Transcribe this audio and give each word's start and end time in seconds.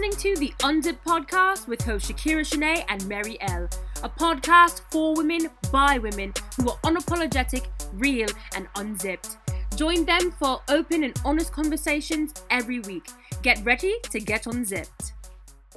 listening 0.00 0.34
to 0.34 0.40
the 0.40 0.54
Unzipped 0.64 1.04
podcast 1.04 1.68
with 1.68 1.82
host 1.82 2.10
Shakira 2.10 2.40
Shanae 2.40 2.86
and 2.88 3.06
Mary 3.06 3.36
L. 3.42 3.68
A 4.02 4.08
podcast 4.08 4.80
for 4.90 5.14
women 5.14 5.50
by 5.70 5.98
women 5.98 6.32
who 6.56 6.70
are 6.70 6.78
unapologetic, 6.84 7.66
real, 7.92 8.28
and 8.56 8.66
unzipped. 8.76 9.36
Join 9.76 10.06
them 10.06 10.30
for 10.30 10.62
open 10.70 11.04
and 11.04 11.20
honest 11.22 11.52
conversations 11.52 12.32
every 12.48 12.80
week. 12.80 13.10
Get 13.42 13.62
ready 13.62 13.94
to 14.04 14.20
get 14.20 14.46
unzipped. 14.46 15.12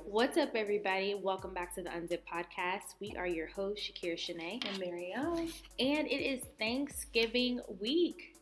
What's 0.06 0.38
up, 0.38 0.56
everybody? 0.56 1.16
Welcome 1.22 1.54
back 1.54 1.76
to 1.76 1.82
the 1.82 1.94
Unzipped 1.94 2.30
podcast. 2.30 2.96
We 3.02 3.16
are 3.18 3.28
your 3.28 3.48
hosts, 3.48 3.86
Shakira 3.86 4.16
Shanae 4.16 4.66
and 4.66 4.80
Mary 4.80 5.12
L. 5.14 5.36
And 5.80 6.08
it 6.08 6.24
is 6.24 6.44
Thanksgiving 6.58 7.60
week. 7.82 8.38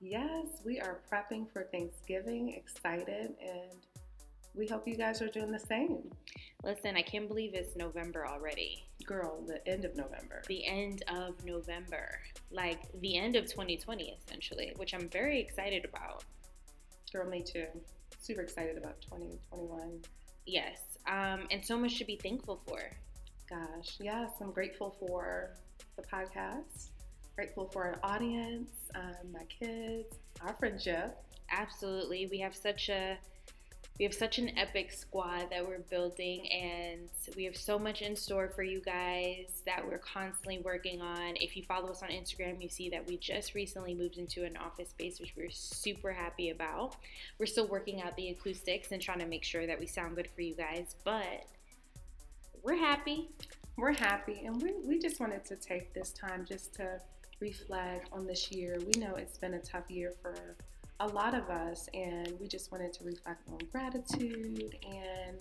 Yes, 0.00 0.46
we 0.64 0.80
are 0.80 1.00
prepping 1.12 1.52
for 1.52 1.64
Thanksgiving, 1.70 2.54
excited, 2.54 3.34
and 3.42 3.78
we 4.54 4.66
hope 4.66 4.86
you 4.86 4.96
guys 4.96 5.22
are 5.22 5.28
doing 5.28 5.50
the 5.50 5.58
same. 5.58 6.10
Listen, 6.64 6.96
I 6.96 7.02
can't 7.02 7.28
believe 7.28 7.54
it's 7.54 7.76
November 7.76 8.26
already. 8.26 8.84
Girl, 9.06 9.44
the 9.46 9.66
end 9.68 9.84
of 9.84 9.96
November. 9.96 10.42
The 10.48 10.66
end 10.66 11.04
of 11.08 11.44
November. 11.44 12.20
Like 12.50 12.80
the 13.00 13.16
end 13.16 13.36
of 13.36 13.46
2020, 13.46 14.18
essentially, 14.24 14.72
which 14.76 14.94
I'm 14.94 15.08
very 15.08 15.40
excited 15.40 15.84
about. 15.84 16.24
Girl, 17.12 17.28
me 17.28 17.42
too. 17.42 17.66
Super 18.20 18.42
excited 18.42 18.76
about 18.76 19.00
2021. 19.02 20.00
Yes, 20.46 20.80
um, 21.06 21.46
and 21.50 21.64
so 21.64 21.76
much 21.78 21.98
to 21.98 22.04
be 22.04 22.16
thankful 22.16 22.60
for. 22.66 22.80
Gosh, 23.48 23.96
yes, 24.00 24.30
I'm 24.40 24.50
grateful 24.50 24.96
for 24.98 25.50
the 25.96 26.02
podcast, 26.02 26.88
grateful 27.36 27.68
for 27.72 27.84
our 27.84 27.98
audience, 28.02 28.70
um, 28.94 29.32
my 29.32 29.44
kids, 29.44 30.16
our 30.40 30.54
friendship. 30.54 31.16
Absolutely. 31.50 32.26
We 32.30 32.38
have 32.38 32.54
such 32.54 32.88
a 32.88 33.16
we 33.98 34.04
have 34.04 34.14
such 34.14 34.38
an 34.38 34.56
epic 34.56 34.92
squad 34.92 35.50
that 35.50 35.66
we're 35.66 35.80
building, 35.90 36.48
and 36.52 37.08
we 37.36 37.44
have 37.44 37.56
so 37.56 37.78
much 37.78 38.00
in 38.00 38.14
store 38.14 38.48
for 38.48 38.62
you 38.62 38.80
guys 38.80 39.62
that 39.66 39.84
we're 39.84 39.98
constantly 39.98 40.58
working 40.58 41.00
on. 41.00 41.34
If 41.36 41.56
you 41.56 41.64
follow 41.64 41.90
us 41.90 42.02
on 42.02 42.10
Instagram, 42.10 42.62
you 42.62 42.68
see 42.68 42.88
that 42.90 43.04
we 43.08 43.16
just 43.16 43.54
recently 43.54 43.94
moved 43.94 44.16
into 44.16 44.44
an 44.44 44.56
office 44.56 44.90
space, 44.90 45.18
which 45.18 45.34
we're 45.36 45.50
super 45.50 46.12
happy 46.12 46.50
about. 46.50 46.94
We're 47.38 47.46
still 47.46 47.66
working 47.66 48.00
out 48.00 48.16
the 48.16 48.28
acoustics 48.28 48.92
and 48.92 49.02
trying 49.02 49.18
to 49.18 49.26
make 49.26 49.42
sure 49.42 49.66
that 49.66 49.80
we 49.80 49.86
sound 49.86 50.14
good 50.14 50.28
for 50.32 50.42
you 50.42 50.54
guys, 50.54 50.94
but 51.04 51.46
we're 52.62 52.76
happy. 52.76 53.30
We're 53.76 53.92
happy, 53.92 54.42
and 54.44 54.62
we, 54.62 54.74
we 54.84 54.98
just 55.00 55.18
wanted 55.18 55.44
to 55.46 55.56
take 55.56 55.92
this 55.92 56.12
time 56.12 56.44
just 56.48 56.72
to 56.76 57.00
reflect 57.40 58.08
on 58.12 58.26
this 58.26 58.52
year. 58.52 58.78
We 58.78 59.00
know 59.00 59.16
it's 59.16 59.38
been 59.38 59.54
a 59.54 59.60
tough 59.60 59.90
year 59.90 60.12
for 60.22 60.34
a 61.00 61.06
lot 61.06 61.34
of 61.34 61.48
us, 61.48 61.88
and 61.94 62.34
we 62.40 62.48
just 62.48 62.72
wanted 62.72 62.92
to 62.94 63.04
reflect 63.04 63.48
on 63.48 63.58
gratitude 63.70 64.76
and 64.84 65.38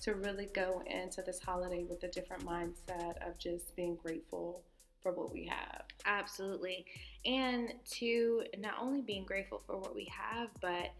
to 0.00 0.14
really 0.14 0.48
go 0.54 0.82
into 0.86 1.22
this 1.22 1.40
holiday 1.40 1.84
with 1.84 2.02
a 2.04 2.08
different 2.08 2.44
mindset 2.46 3.16
of 3.26 3.38
just 3.38 3.74
being 3.76 3.96
grateful 3.96 4.62
for 5.02 5.12
what 5.12 5.32
we 5.32 5.46
have. 5.46 5.82
Absolutely. 6.06 6.86
And 7.24 7.74
to 7.92 8.44
not 8.58 8.74
only 8.80 9.02
being 9.02 9.24
grateful 9.24 9.62
for 9.66 9.76
what 9.78 9.94
we 9.94 10.10
have, 10.10 10.48
but 10.60 10.90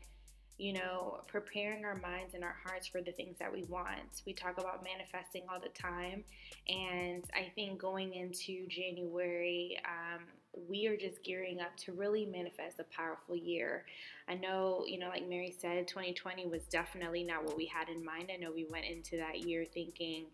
you 0.61 0.75
know, 0.75 1.23
preparing 1.27 1.87
our 1.87 1.97
minds 1.97 2.35
and 2.35 2.45
our 2.45 2.57
hearts 2.65 2.87
for 2.87 3.01
the 3.01 3.13
things 3.13 3.39
that 3.39 3.51
we 3.51 3.65
want. 3.65 4.23
We 4.27 4.35
talk 4.35 4.59
about 4.59 4.85
manifesting 4.85 5.45
all 5.51 5.59
the 5.59 5.71
time. 5.71 6.23
And 6.69 7.25
I 7.35 7.51
think 7.55 7.81
going 7.81 8.13
into 8.13 8.67
January, 8.69 9.79
um, 9.87 10.21
we 10.69 10.87
are 10.87 10.99
just 10.99 11.25
gearing 11.25 11.61
up 11.61 11.75
to 11.79 11.93
really 11.93 12.27
manifest 12.27 12.79
a 12.79 12.85
powerful 12.95 13.35
year. 13.35 13.87
I 14.29 14.35
know, 14.35 14.85
you 14.87 14.99
know, 14.99 15.09
like 15.09 15.27
Mary 15.27 15.57
said, 15.59 15.89
2020 15.89 16.47
was 16.47 16.65
definitely 16.65 17.25
not 17.25 17.43
what 17.43 17.57
we 17.57 17.65
had 17.65 17.89
in 17.89 18.05
mind. 18.05 18.31
I 18.31 18.37
know 18.37 18.53
we 18.53 18.67
went 18.71 18.85
into 18.85 19.17
that 19.17 19.47
year 19.47 19.65
thinking 19.73 20.27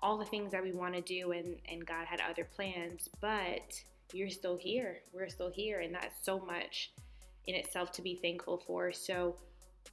all 0.00 0.16
the 0.16 0.24
things 0.24 0.50
that 0.52 0.62
we 0.62 0.72
want 0.72 0.94
to 0.94 1.00
do, 1.02 1.32
and, 1.32 1.56
and 1.70 1.86
God 1.86 2.06
had 2.06 2.20
other 2.20 2.44
plans, 2.56 3.08
but 3.20 3.80
you're 4.12 4.30
still 4.30 4.56
here. 4.56 5.00
We're 5.12 5.28
still 5.28 5.50
here, 5.54 5.80
and 5.80 5.94
that's 5.94 6.24
so 6.24 6.40
much 6.40 6.90
in 7.46 7.54
itself 7.54 7.92
to 7.92 8.02
be 8.02 8.16
thankful 8.16 8.62
for. 8.66 8.92
So, 8.92 9.36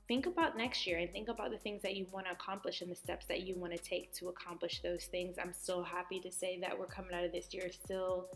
think 0.08 0.28
about 0.28 0.56
next 0.56 0.86
year 0.86 1.00
and 1.00 1.12
think 1.12 1.30
about 1.30 1.50
the 1.50 1.58
things 1.58 1.82
that 1.82 1.96
you 1.96 2.06
want 2.12 2.28
to 2.28 2.32
accomplish 2.32 2.82
and 2.82 2.92
the 2.92 2.96
steps 2.96 3.26
that 3.26 3.42
you 3.42 3.56
want 3.56 3.74
to 3.74 3.80
take 3.80 4.14
to 4.14 4.30
accomplish 4.30 4.82
those 4.82 5.06
things. 5.06 5.38
I'm 5.42 5.54
so 5.54 5.82
happy 5.82 6.20
to 6.20 6.32
say 6.32 6.60
that 6.62 6.78
we're 6.78 6.86
coming 6.86 7.14
out 7.14 7.24
of 7.24 7.32
this 7.32 7.54
year 7.54 7.72
still 7.72 8.30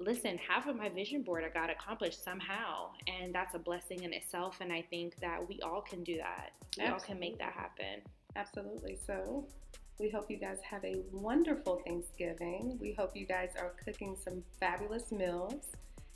listen, 0.00 0.38
half 0.38 0.66
of 0.66 0.76
my 0.76 0.88
vision 0.88 1.22
board 1.22 1.44
I 1.44 1.48
got 1.50 1.70
accomplished 1.70 2.24
somehow. 2.24 2.90
And 3.06 3.34
that's 3.34 3.54
a 3.54 3.58
blessing 3.58 4.02
in 4.02 4.12
itself. 4.12 4.58
And 4.60 4.72
I 4.72 4.82
think 4.90 5.16
that 5.20 5.46
we 5.46 5.60
all 5.60 5.82
can 5.82 6.02
do 6.02 6.16
that. 6.16 6.50
We 6.76 6.84
Absolutely. 6.84 6.92
all 6.92 7.00
can 7.00 7.20
make 7.20 7.38
that 7.38 7.52
happen. 7.52 8.00
Absolutely. 8.36 8.98
So 9.06 9.46
we 9.98 10.08
hope 10.08 10.30
you 10.30 10.38
guys 10.38 10.58
have 10.68 10.84
a 10.84 10.96
wonderful 11.12 11.82
Thanksgiving. 11.86 12.78
We 12.80 12.92
hope 12.92 13.14
you 13.14 13.26
guys 13.26 13.50
are 13.58 13.72
cooking 13.84 14.16
some 14.22 14.42
fabulous 14.58 15.12
meals. 15.12 15.66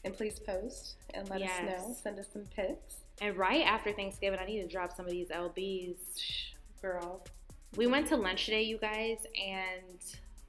And 0.05 0.15
please 0.15 0.39
post 0.39 0.97
and 1.15 1.29
let 1.31 1.41
yes. 1.41 1.51
us 1.61 1.87
know. 1.87 1.95
Send 2.03 2.19
us 2.19 2.27
some 2.33 2.45
pics. 2.55 2.97
And 3.21 3.37
right 3.37 3.65
after 3.65 3.93
Thanksgiving, 3.93 4.39
I 4.39 4.45
need 4.45 4.63
to 4.63 4.69
drop 4.69 4.95
some 4.97 5.07
of 5.07 5.13
these 5.13 5.29
LBs. 5.29 5.97
Girl. 6.83 7.25
We 7.77 7.87
went 7.87 8.07
to 8.09 8.17
lunch 8.17 8.45
today, 8.45 8.63
you 8.63 8.77
guys, 8.77 9.19
and 9.43 9.99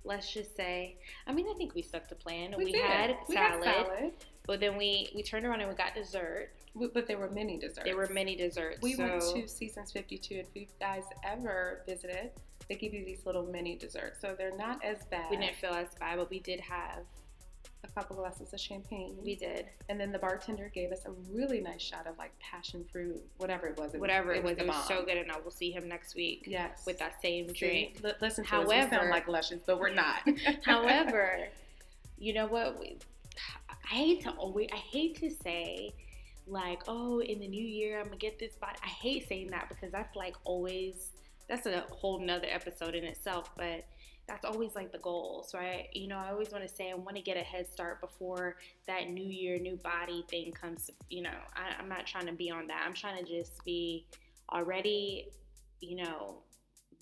let's 0.04 0.32
just 0.32 0.56
say, 0.56 0.98
I 1.28 1.34
mean, 1.34 1.48
I 1.50 1.54
think 1.54 1.74
we 1.74 1.82
stuck 1.82 2.08
to 2.10 2.16
plan. 2.16 2.54
We, 2.58 2.66
we 2.66 2.74
had 2.74 3.18
we 3.28 3.36
salad, 3.36 3.64
salad, 3.64 4.12
but 4.46 4.60
then 4.60 4.78
we 4.78 5.10
we 5.16 5.24
turned 5.24 5.46
around 5.46 5.62
and 5.62 5.70
we 5.70 5.76
got 5.76 5.96
dessert. 5.96 6.52
We, 6.74 6.88
but 6.88 7.08
there 7.08 7.18
were 7.18 7.30
many 7.30 7.58
desserts. 7.58 7.86
There 7.86 7.96
were 7.96 8.10
many 8.12 8.36
desserts. 8.36 8.82
We 8.82 8.94
so. 8.94 9.04
went 9.04 9.22
to 9.22 9.48
Seasons 9.48 9.92
52. 9.92 10.36
If 10.36 10.48
you 10.54 10.68
guys 10.80 11.04
ever 11.24 11.84
visited, 11.88 12.32
they 12.70 12.76
give 12.76 12.94
you 12.94 13.06
these 13.06 13.26
little 13.26 13.46
mini 13.46 13.76
desserts. 13.76 14.20
So 14.22 14.36
they're 14.38 14.56
not 14.56 14.84
as 14.84 15.06
bad. 15.10 15.32
We 15.32 15.38
didn't 15.38 15.56
feel 15.56 15.72
as 15.72 15.96
bad, 16.00 16.18
but 16.18 16.30
we 16.30 16.40
did 16.40 16.60
have 16.60 17.04
a 17.86 17.92
couple 17.94 18.16
glasses 18.16 18.54
of 18.54 18.60
champagne. 18.60 19.16
We 19.24 19.36
did. 19.36 19.68
And 19.90 20.00
then 20.00 20.12
the 20.12 20.20
bartender 20.20 20.72
gave 20.74 20.92
us 20.92 21.02
a 21.06 21.12
really 21.32 21.62
nice 21.62 21.82
shot 21.82 22.08
of 22.08 22.18
like 22.18 22.38
passion 22.40 22.86
fruit, 22.92 23.22
whatever 23.38 23.68
it 23.68 23.78
was. 23.78 23.94
It 23.94 24.00
whatever 24.00 24.30
was, 24.30 24.38
it 24.38 24.44
was, 24.44 24.58
it 24.58 24.68
was 24.68 24.88
so 24.88 25.06
good. 25.06 25.18
And 25.18 25.32
I 25.32 25.40
will 25.40 25.52
see 25.52 25.72
him 25.72 25.88
next 25.88 26.16
week. 26.16 26.44
Yes. 26.48 26.86
With 26.86 27.00
that 27.00 27.22
same 27.22 27.48
drink. 27.54 28.02
L- 28.04 28.14
listen 28.22 28.44
to 28.44 28.50
However, 28.50 28.90
sound 28.90 29.10
like 29.10 29.28
luscious, 29.28 29.62
but 29.66 29.80
we're 29.80 29.94
not. 29.94 30.22
However, 30.66 31.48
you 32.18 32.34
know 32.34 32.48
what? 32.48 32.80
We, 32.80 32.98
I 33.70 33.96
hate 33.96 34.24
to 34.24 34.32
always, 34.32 34.70
I 34.74 34.78
hate 34.78 35.20
to 35.20 35.30
say, 35.30 35.94
like, 36.48 36.82
oh, 36.88 37.22
in 37.22 37.40
the 37.40 37.48
new 37.48 37.64
year, 37.64 38.00
I'm 38.00 38.06
gonna 38.06 38.18
get 38.18 38.40
this 38.40 38.56
body. 38.56 38.78
I 38.84 38.88
hate 38.88 39.28
saying 39.28 39.48
that 39.52 39.70
because 39.70 39.92
that's 39.92 40.16
like 40.16 40.36
always, 40.44 41.12
that's 41.48 41.66
a 41.66 41.84
whole 41.90 42.20
nother 42.20 42.48
episode 42.50 42.96
in 42.96 43.04
itself. 43.04 43.52
But 43.58 43.86
that's 44.28 44.46
always 44.46 44.76
like 44.76 44.92
the 44.92 44.98
goal. 45.00 45.46
So 45.48 45.58
I, 45.60 45.88
you 45.94 46.08
know, 46.08 46.18
I 46.18 46.32
always 46.32 46.52
want 46.52 46.68
to 46.68 46.74
say 46.74 46.92
I 46.92 46.96
want 46.96 47.16
to 47.16 47.22
get 47.22 47.38
a 47.38 47.42
head 47.42 47.68
start 47.72 48.02
before 48.02 48.56
that 48.88 49.10
new 49.10 49.26
year, 49.26 49.60
new 49.60 49.78
body 49.78 50.26
thing 50.30 50.52
comes. 50.52 50.90
You 51.10 51.24
know, 51.24 51.38
I, 51.56 51.80
I'm 51.80 51.90
not 51.90 52.08
trying 52.08 52.26
to 52.28 52.34
be 52.34 52.50
on 52.50 52.68
that. 52.68 52.84
I'm 52.86 52.94
trying 52.94 53.24
to 53.24 53.30
just 53.30 53.64
be 53.64 54.06
already, 54.52 55.28
you 55.80 55.98
know, 56.04 56.38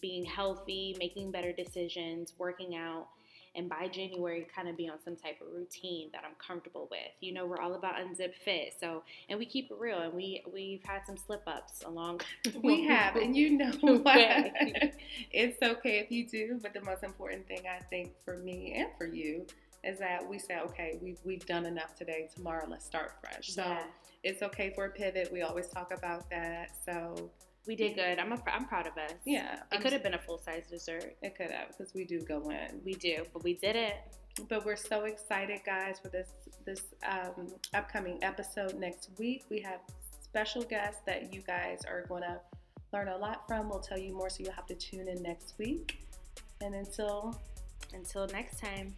being 0.01 0.25
healthy, 0.25 0.95
making 1.00 1.31
better 1.31 1.53
decisions, 1.53 2.34
working 2.38 2.75
out, 2.75 3.07
and 3.56 3.69
by 3.69 3.88
January 3.88 4.47
kind 4.53 4.68
of 4.68 4.75
be 4.75 4.90
on 4.90 4.97
some 5.03 5.16
type 5.16 5.40
of 5.41 5.53
routine 5.53 6.09
that 6.14 6.24
I'm 6.25 6.36
comfortable 6.46 6.88
with. 6.90 7.00
You 7.22 7.34
know, 7.34 7.46
we're 7.46 7.59
all 7.59 7.75
about 7.75 7.96
unzip 7.96 8.34
fit. 8.44 8.74
So, 8.80 9.03
and 9.30 9.38
we 9.38 9.46
keep 9.46 9.69
it 9.69 9.78
real 9.80 10.00
and 10.00 10.14
we 10.14 10.44
we've 10.52 10.84
had 10.84 11.06
some 11.06 11.18
slip 11.18 11.44
ups 11.47 11.84
along 11.86 12.22
We 12.64 12.86
have, 12.86 13.16
and 13.16 13.36
you 13.36 13.58
know 13.58 13.72
what? 13.81 14.52
it's 15.31 15.62
okay 15.62 16.00
if 16.00 16.12
you 16.12 16.28
do, 16.28 16.59
but 16.62 16.74
the 16.74 16.81
most 16.81 17.03
important 17.03 17.47
thing 17.47 17.64
I 17.69 17.84
think 17.84 18.12
for 18.24 18.38
me 18.38 18.74
and 18.78 18.90
for 18.97 19.06
you 19.06 19.46
is 19.84 20.00
that 20.00 20.28
we 20.28 20.40
say, 20.40 20.59
okay, 20.59 20.97
we've, 21.02 21.20
we've 21.25 21.46
done 21.46 21.66
enough 21.66 21.94
today. 21.96 22.29
Tomorrow, 22.34 22.67
let's 22.70 22.85
start 22.85 23.14
fresh. 23.22 23.50
So 23.50 23.64
yeah. 23.64 23.84
it's 24.23 24.41
okay 24.41 24.72
for 24.73 24.85
a 24.85 24.90
pivot. 24.90 25.29
We 25.32 25.41
always 25.41 25.67
talk 25.67 25.91
about 25.94 26.29
that. 26.29 26.70
So 26.85 27.29
we 27.68 27.76
did 27.76 27.96
good. 27.96 28.20
I'm 28.20 28.32
a, 28.32 28.42
I'm 28.48 28.66
proud 28.66 28.88
of 28.88 28.98
us. 28.98 29.14
Yeah, 29.26 29.60
it 29.72 29.82
could 29.82 29.94
have 29.94 30.04
been 30.04 30.14
a 30.14 30.20
full 30.20 30.38
size 30.38 30.64
dessert. 30.70 31.16
It 31.22 31.36
could 31.36 31.52
have 31.52 31.70
because 31.70 31.94
we 31.94 32.06
do 32.06 32.22
go 32.22 32.50
in. 32.50 32.82
We 32.84 32.94
do, 32.94 33.26
but 33.34 33.44
we 33.44 33.54
did 33.56 33.76
it. 33.76 33.96
But 34.50 34.66
we're 34.66 34.76
so 34.76 35.06
excited, 35.06 35.62
guys, 35.66 36.00
for 36.02 36.10
this 36.10 36.30
this 36.66 36.82
um, 37.08 37.48
upcoming 37.74 38.20
episode 38.24 38.76
next 38.80 39.10
week. 39.18 39.46
We 39.50 39.60
have 39.62 39.80
special 40.22 40.64
guests 40.64 41.02
that 41.06 41.34
you 41.34 41.42
guys 41.42 41.82
are 41.88 42.06
going 42.08 42.24
to 42.24 42.40
learn 42.92 43.08
a 43.10 43.18
lot 43.18 43.48
from. 43.48 43.70
We'll 43.70 43.80
tell 43.80 44.00
you 44.00 44.14
more, 44.14 44.30
so 44.30 44.44
you'll 44.44 44.54
have 44.54 44.66
to 44.68 44.76
tune 44.76 45.08
in 45.08 45.22
next 45.22 45.54
week. 45.58 46.00
And 46.62 46.76
until 46.76 47.40
until 47.94 48.28
next 48.28 48.60
time, 48.60 48.96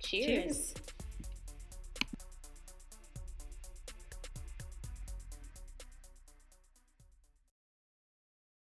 cheers. 0.00 0.26
cheers. 0.26 0.74